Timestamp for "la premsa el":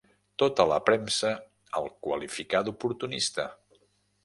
0.71-1.91